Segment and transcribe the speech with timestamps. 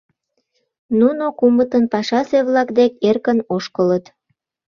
[0.99, 4.05] Нуно кумытын пашазе-влак дек эркын ошкылыт.